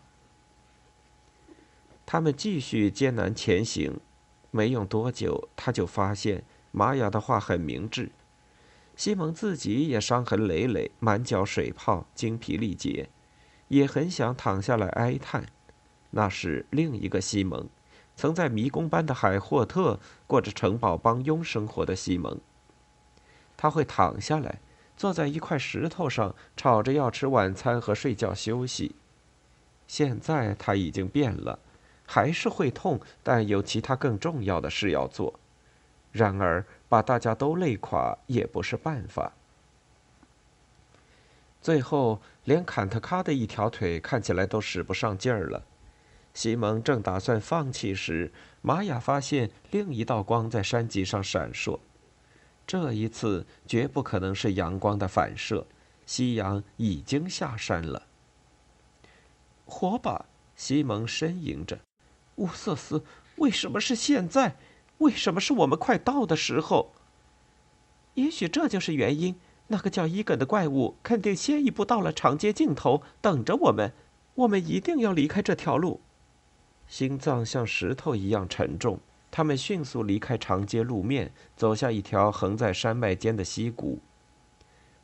[2.05, 3.99] 他们继续艰难前行，
[4.51, 8.11] 没用多久，他就发现玛雅的话很明智。
[8.95, 13.09] 西蒙自己也伤痕累累，满脚水泡，精疲力竭，
[13.69, 15.47] 也很想躺下来哀叹。
[16.11, 17.67] 那是另一个西蒙，
[18.15, 22.39] 曾在迷宫般的海霍特过着城堡帮佣生活的西蒙。
[23.57, 24.59] 他会躺下来，
[24.95, 28.95] 坐在一块石头上，吵着要吃晚餐和睡觉休息。
[29.87, 31.59] 现在他已经变了。
[32.05, 35.39] 还是会痛，但有其他更重要的事要做。
[36.11, 39.31] 然而，把大家都累垮也不是办法。
[41.61, 45.63] 最后，连坎特卡的一条腿看起来都使不上劲儿了。
[46.33, 51.79] 西蒙正打算放弃时，玛雅发现另一道光在山脊上闪烁。
[52.65, 55.67] 这一次绝不可能是阳光的反射，
[56.05, 58.03] 夕阳已经下山了。
[59.65, 61.79] 火把，西蒙呻吟着。
[62.37, 63.03] 乌瑟斯，
[63.35, 64.55] 为什么是现在？
[64.99, 66.93] 为什么是我们快到的时候？
[68.15, 69.35] 也许这就是原因。
[69.67, 73.93] 那个叫伊耿的怪物肯定先一步到了长街尽头，等着我们。
[74.35, 76.01] 我们一定要离开这条路。
[76.87, 78.99] 心脏像石头一样沉重。
[79.31, 83.99] 他们迅速离开长街路面，走下一条横在山脉间的溪谷，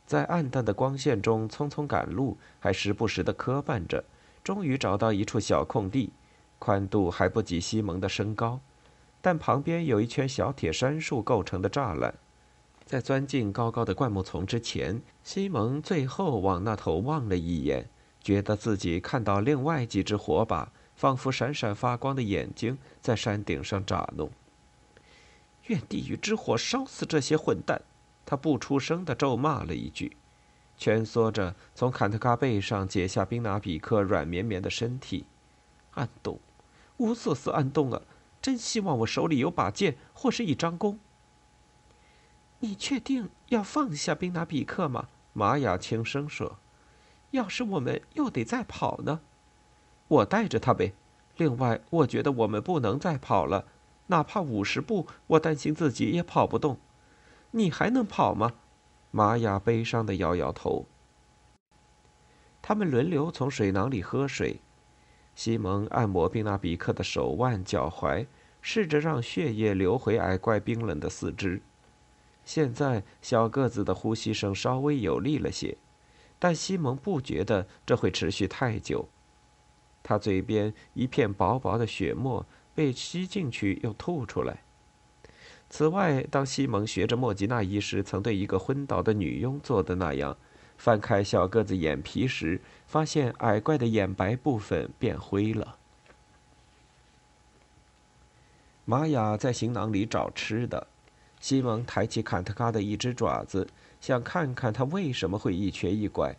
[0.06, 4.04] 在暗淡的光线中匆匆赶路，还时不时的磕绊着。
[4.44, 6.12] 终于找到一处小空地。
[6.60, 8.60] 宽度还不及西蒙的身高，
[9.22, 12.14] 但旁边有一圈小铁杉树构成的栅栏。
[12.84, 17.88] 在钻进高高的灌木丛之前，西蒙最后往那头望了一眼，
[18.20, 24.30] 觉得自己看到另外几只火把，仿佛闪闪发光的眼睛，在山顶上眨弄。
[25.68, 27.80] 愿地狱之火烧死这些混蛋！
[28.26, 30.14] 他不出声地咒骂了一句，
[30.76, 35.24] 蜷缩着从坎特卡背上解下宾拿比克软绵绵的身体，
[35.92, 36.38] 暗动。
[36.98, 38.02] 乌瑟斯暗动了，
[38.42, 40.98] 真希望我手里有把剑或是一张弓。
[42.58, 45.08] 你确定要放下宾纳比克吗？
[45.32, 46.58] 玛雅轻声说
[47.32, 49.22] ：“要是我们又得再跑呢？
[50.10, 50.92] 我带着他呗。
[51.36, 53.64] 另外，我觉得我们不能再跑了，
[54.08, 56.78] 哪怕五十步，我担心自己也跑不动。
[57.52, 58.52] 你还能跑吗？”
[59.12, 60.86] 玛雅悲伤的摇摇头。
[62.60, 64.60] 他们轮流从水囊里喝水。
[65.34, 68.26] 西蒙按摩宾纳比克的手腕、脚踝，
[68.60, 71.62] 试着让血液流回矮怪冰冷的四肢。
[72.44, 75.78] 现在，小个子的呼吸声稍微有力了些，
[76.38, 79.08] 但西蒙不觉得这会持续太久。
[80.02, 84.62] 他嘴边一片薄薄的血沫被吸进去又吐出来。
[85.68, 90.36] 此外，当西蒙学着莫吉娜医师曾对一个昏倒的女佣做的那样，
[90.76, 95.76] 翻开小个子眼皮时，发现矮怪的眼白部分变灰了。
[98.84, 100.88] 玛雅在行囊里找吃的，
[101.38, 103.68] 西蒙抬起坎特卡的一只爪子，
[104.00, 106.34] 想看看他为什么会一瘸一拐。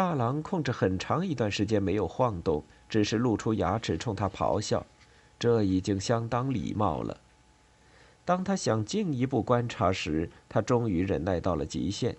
[0.00, 4.86] 大狼控制很长一段时间没有晃动，只是露出牙齿冲他咆哮，
[5.38, 7.14] 这已经相当礼貌了。
[8.24, 12.16] 当他想进一步观察时，他终于忍耐到了极限。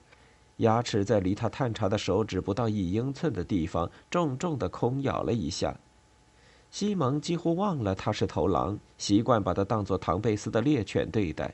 [0.58, 5.76] 牙齿在离他探查的手指不到一英寸的地方重重的空咬了一下。
[6.70, 11.52] 西蒙几乎忘了他是头狼，习惯把他当作唐贝斯的猎犬对待。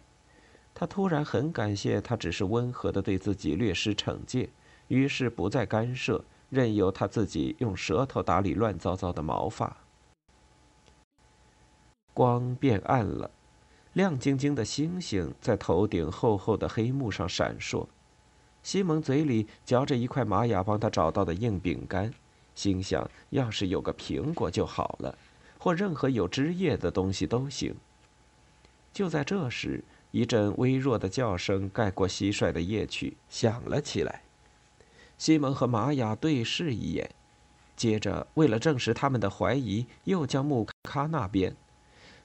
[0.75, 4.49] 他突然很感谢他只是温和的对自己略施惩戒，
[4.87, 9.77] 于是不再干涉，任由他自己用舌头打理乱糟糟的毛发。
[12.13, 13.29] 光变暗了，
[13.93, 17.85] 亮晶晶的星星在头顶厚厚的黑幕上闪烁。
[18.63, 22.13] 西蒙嘴里嚼着一块玛雅帮他找到的硬饼干，
[22.55, 25.17] 心想：要是有个苹果就好了，
[25.59, 27.75] 或任何有汁液的东西都行。
[28.91, 34.23] 就在这时，一阵微弱的叫声盖过蟋蟀的夜曲响了起来。
[35.17, 37.09] 西蒙和玛雅对视一眼，
[37.75, 41.55] 接着为了证实他们的怀疑，又将穆卡那边。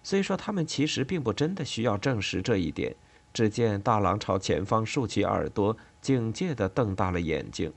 [0.03, 2.95] 虽说他们其实并不真的需要证实这一点。
[3.35, 7.73] 只见大狼朝前方竖起耳朵，警戒地瞪大了眼睛。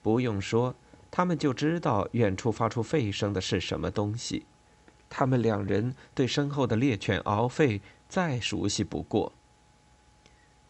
[0.00, 0.76] 不用说，
[1.10, 4.46] 他们就知道远处发出吠声的是什么东西。
[5.10, 9.32] 他们两人对身后的猎犬獒吠再熟悉不过。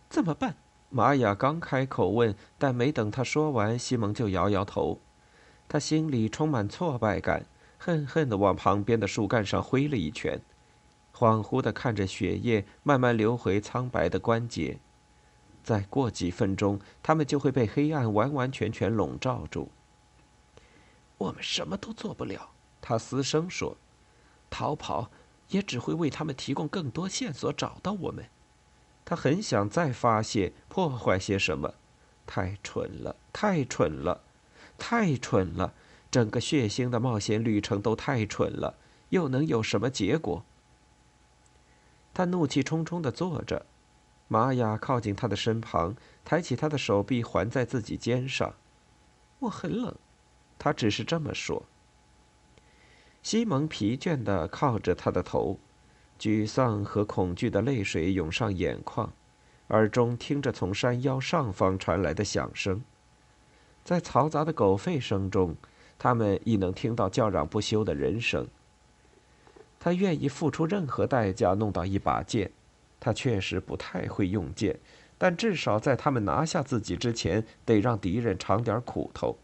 [0.09, 0.57] 怎么办？
[0.93, 5.01] 玛雅刚开口问，但没等他说完，西蒙就摇摇头。
[5.67, 7.47] 他心里充满挫败感，
[7.79, 10.39] 恨恨地往旁边的树干上挥了一拳。
[11.17, 14.79] 恍惚地看着血液慢慢流回苍白的关节，
[15.65, 19.71] 再过几分钟，他们就会被黑暗完完全全笼罩住。
[21.17, 22.51] 我们什么都做不了，
[22.83, 23.77] 他嘶声说
[24.51, 25.11] ：“逃跑
[25.49, 28.27] 也只会为他们提供更多线索，找到我们。”
[29.05, 31.75] 他很想再发泄、破坏些什么，
[32.27, 34.23] 太蠢了，太蠢了，
[34.79, 35.75] 太蠢了！
[36.11, 38.75] 整个血腥的冒险旅程都太蠢了，
[39.09, 40.45] 又能有什么结果？
[42.15, 43.65] 他怒气冲冲地坐着，
[44.29, 48.55] 玛雅靠近他的身旁，抬起他的手臂环在自己肩上。
[49.39, 49.95] 我很冷，
[50.59, 51.65] 他只是这么说。
[53.23, 55.59] 西蒙疲倦地靠着他的头，
[56.23, 59.13] 沮丧和恐惧的泪水涌上眼眶，
[59.71, 62.81] 耳中听着从山腰上方传来的响声，
[63.83, 65.57] 在嘈杂的狗吠声中，
[65.99, 68.47] 他们亦能听到叫嚷不休的人声。
[69.81, 72.53] 他愿意付出任何代价弄到一把剑，
[73.01, 74.79] 他确实不太会用剑，
[75.19, 79.37] 但至少在他们拿下自己之前，得让敌人尝点苦头。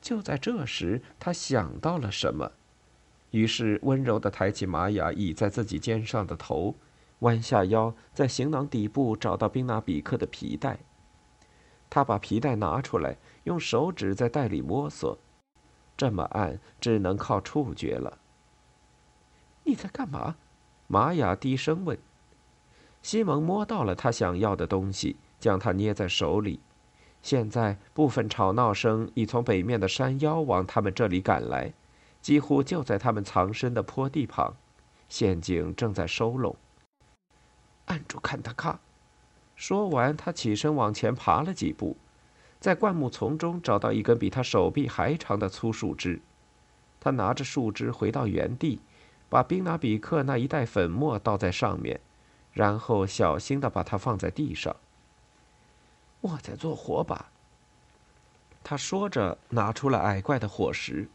[0.00, 2.52] 就在这时，他想到了什么，
[3.34, 6.76] 于是温柔地抬起玛雅倚在自己肩上的头，
[7.18, 10.78] 弯下腰，在行囊底部找到宾纳比克的皮带。
[11.90, 15.18] 他把皮带拿出来，用手指在袋里摸索，
[15.96, 18.18] 这么暗，只能靠触觉了。
[19.64, 20.36] 你在干嘛？
[20.86, 21.98] 玛雅低声问。
[23.02, 26.60] 西蒙摸到了他想要的东西，将它捏在手里。
[27.20, 31.72] 现在部分吵闹声已从北面的山腰往他们这里赶来，
[32.24, 34.54] 几乎就在他们藏身的坡地旁。
[35.10, 36.56] 陷阱正在收拢。
[37.84, 38.80] 按住坎塔卡。
[39.54, 41.98] 说完，他起身往前爬了几步，
[42.58, 46.22] 在灌木丛中找到一根比他手臂还长的粗树枝。
[46.98, 48.80] 他拿着树枝回到原地。
[49.28, 52.00] 把宾纳比克那一袋粉末倒在上面，
[52.52, 54.74] 然后小心地把它放在地上。
[56.20, 57.26] 我在做火把。
[58.62, 61.08] 他说着，拿出了矮怪的火石。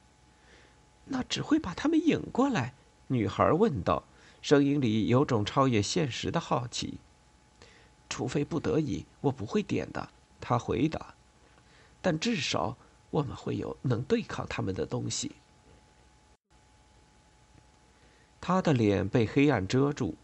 [1.10, 2.74] 那只会把他们引过来。
[3.08, 4.04] 女孩问道，
[4.42, 7.00] 声音里有种超越现实的好奇。
[8.08, 10.10] 除非不得已，我不会点的。
[10.42, 11.14] 他回答。
[12.02, 12.78] 但至少
[13.12, 15.34] 我们会有能对抗他们的东西。
[18.40, 20.16] 他的脸被黑暗遮住，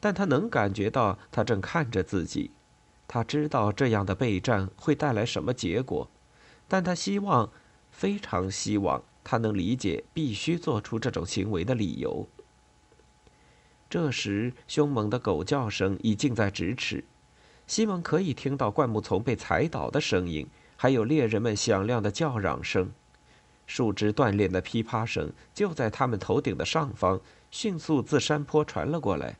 [0.00, 2.50] 但他能感觉到他正看着自己。
[3.06, 6.10] 他知道这样的备战会带来什么结果，
[6.66, 7.50] 但他希望，
[7.90, 12.28] 非常希望他能理解必须做出这种行为的理由。
[13.90, 17.04] 这时，凶猛的狗叫声已近在咫尺，
[17.66, 20.46] 西蒙可以听到灌木丛被踩倒的声音，
[20.76, 22.92] 还有猎人们响亮的叫嚷声。
[23.66, 27.20] 树枝断裂的噼啪声就在他们头顶的上方。
[27.50, 29.36] 迅速自山坡传了过来。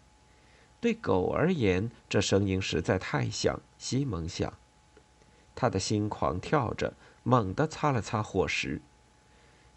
[0.81, 3.61] 对狗而言，这声音实在太像。
[3.77, 4.55] 西蒙想，
[5.53, 8.81] 他的心狂跳着，猛地擦了擦火石。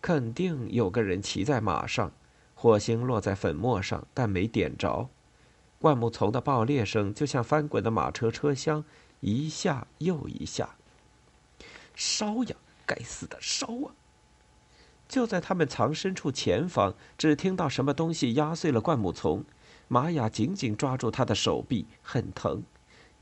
[0.08, 2.14] 肯定有个人骑在马上，
[2.56, 5.10] 火星落在粉末上，但没点着。
[5.80, 8.86] 灌木丛的爆裂声就像翻滚的马车车厢，
[9.20, 10.78] 一下又一下。
[11.94, 12.56] 烧呀！
[12.86, 13.92] 该死的烧啊！
[15.10, 19.44] 就在他们藏身处前方，只听到什么东西压碎了灌木丛。
[19.90, 22.64] 玛雅紧紧抓住他的手臂，很疼。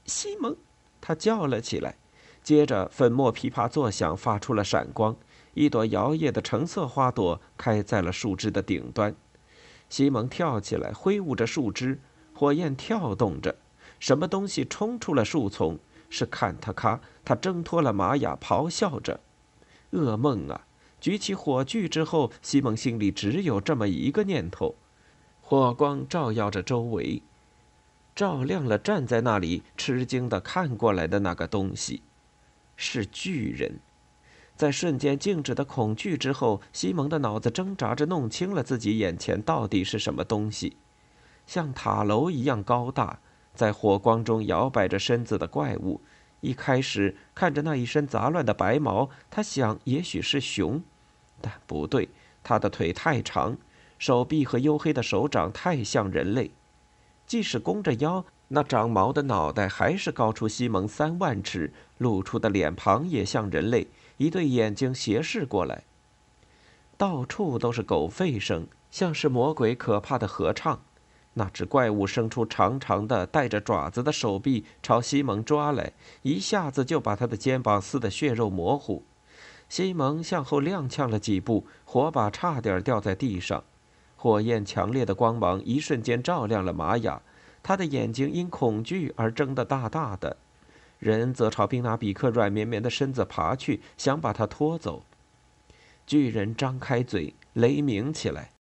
[0.05, 0.55] 西蒙，
[1.01, 1.97] 他叫了起来。
[2.43, 5.15] 接着，粉末噼啪作响，发出了闪光。
[5.55, 9.15] 一朵摇曳的橙色花朵开在了树枝的顶端。
[9.89, 11.99] 西蒙跳起来，挥舞着树枝，
[12.33, 13.55] 火焰跳动着。
[13.99, 15.79] 什么东西冲出了树丛？
[16.09, 17.01] 是坎特卡。
[17.23, 19.19] 他挣脱了玛雅，咆哮着
[19.91, 20.67] ：“噩梦啊！”
[20.99, 24.75] 举起火炬之后，西蒙心里只有这么一个念头：
[25.41, 27.21] 火光照耀着周围，
[28.13, 32.01] 照亮了站在那里吃惊的看过来的那个东西，
[32.75, 33.79] 是巨人。
[34.55, 40.77] 在瞬间静止的恐惧之后，西蒙的脑子挣扎着弄清了自己眼前到底是什么东西，
[41.45, 43.19] 像塔楼一样高大，
[43.53, 46.01] 在火光中摇摆着身子的怪物。
[46.39, 50.81] 一开始看着那一身杂乱的白毛，他想也许是熊，
[51.41, 52.07] 但不对，
[52.43, 53.57] 他的腿太长，
[53.97, 56.51] 手臂和黝黑的手掌太像人类，
[57.25, 63.87] 即使弓着腰，那长毛的脑袋还是高出西蒙三万尺，露出的脸庞也像人类。
[64.17, 65.83] 一对眼睛斜视过来，
[66.97, 70.81] 到处都是狗吠声，像是魔鬼可怕的合唱。
[71.37, 75.91] 那只怪物伸出长长的、带着爪子的手臂朝西蒙抓来，
[76.21, 79.03] 一下子就把他的肩膀撕得血肉模糊。
[79.67, 83.65] 西蒙向后踉跄了几步，火把差点掉在地上。
[84.15, 87.21] 火焰强烈的光芒一瞬间照亮了玛雅，
[87.61, 90.37] 他的眼睛因恐惧而睁得大大的。
[90.99, 95.03] 人则朝宾纳比克软绵绵的身子爬去，想把他拖走。
[96.07, 98.51] 巨人张开嘴，雷鸣起来，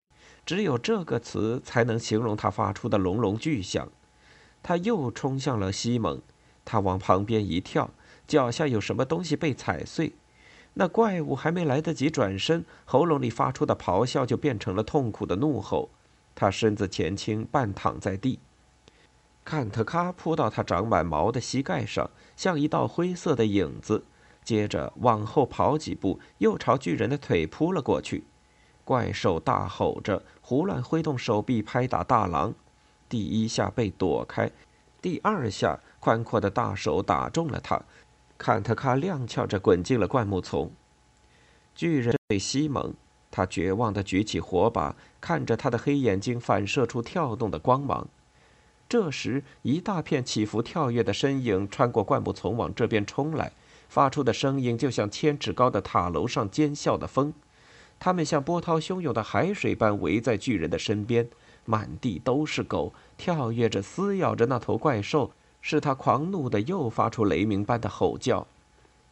[0.45, 3.89] 只有这个词才能形容他发出的隆隆巨响。
[4.63, 6.21] 他又冲向了西蒙，
[6.65, 7.91] 他往旁边一跳，
[8.27, 10.13] 脚下有什么东西被踩碎。
[10.75, 15.91] 那怪物还没来得及转身，喉咙里发出的咆哮就变成了痛苦的怒吼。
[16.35, 18.41] 他身子前倾，半躺在地。
[19.45, 24.05] 坎特卡扑到他长满毛的膝盖上，像一道灰色的影子。
[24.43, 28.25] 接着往后跑几步，又朝巨人的腿扑了过去。
[28.85, 32.55] 怪兽大吼着，胡乱挥动手臂拍打大狼。
[33.09, 34.51] 第一下被躲开，
[35.01, 37.81] 第二下宽阔的大手打中了他。
[38.37, 40.71] 坎特卡踉跄着滚进了灌木丛。
[41.75, 42.95] 巨人对西蒙，
[43.31, 48.09] 他绝望地举起火把，看着他的黑眼睛反射出跳动的光芒。
[48.89, 53.53] 这时，一大片起伏跳跃的身影穿过灌木丛往这边冲来，
[53.89, 57.33] 发出的声音就像千尺高的塔楼上尖啸的风。
[57.99, 61.29] 他们像波涛汹涌的海水般围在巨人的身边，
[61.65, 65.33] 满地都是狗，跳跃着撕咬着那头怪兽，
[65.63, 68.47] 使他狂怒的又发出雷鸣般的吼叫。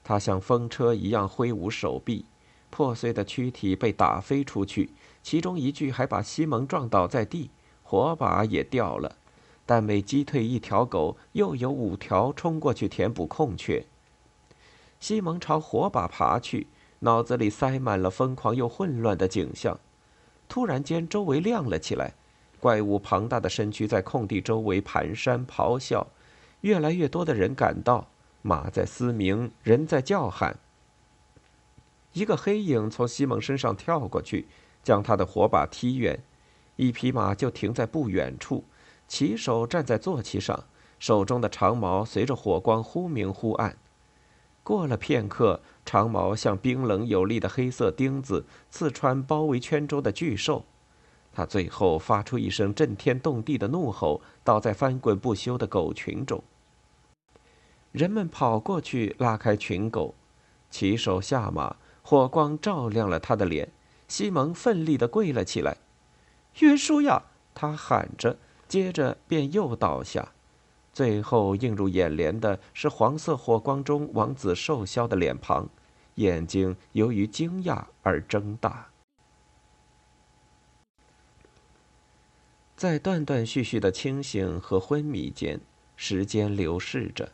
[0.05, 2.27] 他像风车一样挥舞手臂，
[2.70, 4.91] 破碎的躯体被打飞出去，
[5.23, 7.51] 其中一具还把西蒙撞倒在地，
[7.83, 9.16] 火把也掉了。
[9.65, 13.85] 但每击退一条狗，又有五条冲过去填补空缺。
[14.99, 16.67] 西蒙朝火把爬去，
[17.01, 19.79] 脑子里塞满了疯狂又混乱的景象。
[20.49, 22.13] 突然间，周围亮了起来，
[22.61, 26.07] 怪物庞大的身躯在空地周围蹒跚咆哮，
[26.61, 28.07] 越来越多的人赶到，
[28.43, 30.59] 马在嘶鸣，人在叫喊。
[32.13, 34.47] 一个黑影从西蒙身上跳过去，
[34.83, 36.23] 将他的火把踢远，
[36.77, 38.63] 一匹马就停在不远处。
[39.13, 40.65] 骑手站在坐骑上，
[40.99, 43.77] 手中的长矛随着火光忽明忽暗。
[44.63, 50.65] 过了片刻，长矛像冰冷有力的黑色钉子刺穿包围圈中的巨兽。
[51.31, 56.43] 他最后发出一声震天动地的怒吼，倒在翻滚不休的狗群中。
[57.91, 60.15] 人们跑过去拉开群狗，
[60.71, 63.69] 骑手下马，火光照亮了他的脸。
[64.09, 65.77] 西蒙奋力地跪了起来
[66.61, 68.39] ：“约书亚！”他喊着。
[68.73, 70.33] 接着便又倒下，
[70.95, 75.68] 最后映入眼帘的是黄色火光中王子瘦削的脸庞，
[76.14, 78.89] 眼睛由于惊讶而睁大。
[82.75, 85.61] 在断断续续的清醒和昏迷间，
[85.95, 87.31] 时间流逝着。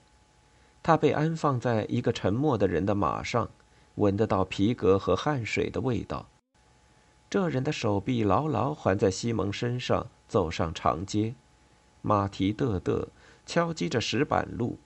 [0.82, 3.48] 他被安放在一个沉默的人的马上，
[3.94, 6.26] 闻得到皮革和汗水的味道。
[7.30, 10.08] 这人的手臂牢牢环在西蒙身上。
[10.28, 11.34] 走上长街，
[12.02, 13.08] 马蹄嘚嘚
[13.46, 14.78] 敲击着石板路。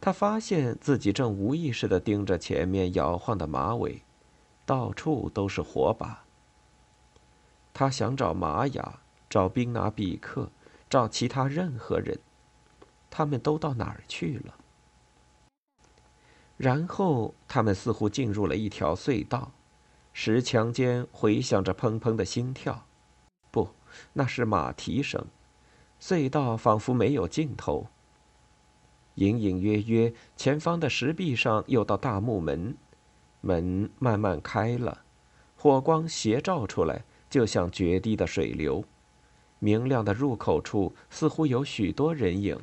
[0.00, 4.02] 他发现自己正无意识地盯着前面摇晃的马尾，
[4.64, 6.24] 到处都是火把。
[7.74, 10.50] 他想找玛雅，找宾拿比克，
[10.88, 12.18] 找其他任何人，
[13.10, 14.54] 他们都到哪儿去了？
[16.56, 19.52] 然后他们似乎进入了一条隧道，
[20.12, 22.86] 石墙间回响着砰砰的心跳。
[24.12, 25.26] 那是马蹄声，
[26.00, 27.86] 隧道仿佛没有尽头。
[29.16, 32.76] 隐隐约约，前方的石壁上有道大木门，
[33.40, 35.02] 门慢慢开了，
[35.56, 38.84] 火光斜照出来，就像决堤的水流。
[39.58, 42.58] 明亮的入口处似乎有许多人影。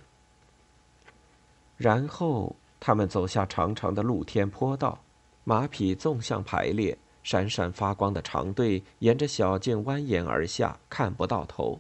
[1.78, 5.00] 然后他们走下长长的露天坡道，
[5.44, 11.80] 马匹纵向排列，闪闪发光的长队沿着小径蜿蜒而下，看不到头。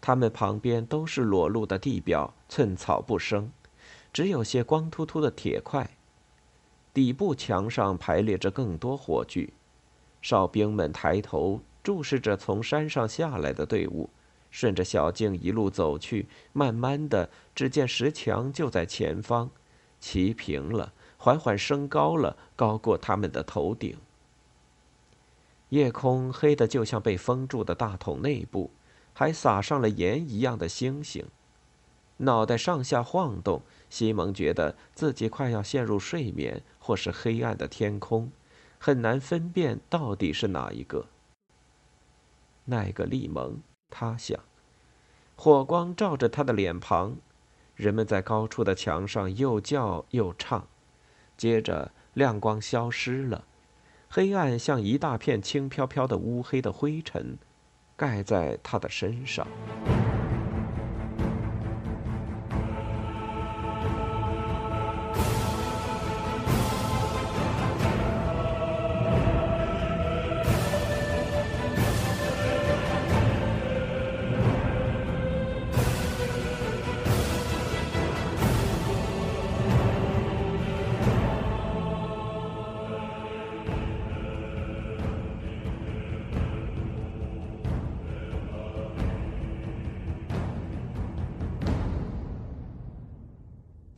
[0.00, 3.50] 他们旁边都是裸露的地表，寸草不生，
[4.12, 5.90] 只有些光秃秃的铁块。
[6.94, 9.52] 底部墙上排列着更多火炬，
[10.22, 11.60] 哨兵们抬头。
[11.80, 14.10] 注视着从山上下来的队伍，
[14.50, 16.26] 顺着小径一路走去。
[16.52, 19.48] 慢慢的，只见石墙就在前方，
[19.98, 23.96] 齐平了，缓缓升高了，高过他们的头顶。
[25.70, 28.70] 夜空黑的就像被封住的大桶内部，
[29.12, 31.26] 还撒上了盐一样的星星。
[32.18, 38.32] 脑袋上下晃动，西蒙觉得自己快要陷入睡眠，或是黑暗的天空，
[38.78, 41.06] 很难分辨到底是哪一个。
[42.64, 43.58] 那个利蒙，
[43.88, 44.40] 他想，
[45.36, 47.16] 火光照着他的脸庞，
[47.76, 50.66] 人们在高处的墙上又叫又唱，
[51.36, 53.44] 接着亮光消失了，
[54.10, 57.38] 黑暗像一大片轻飘飘的乌黑的灰尘，
[57.94, 59.46] 盖在他的身上。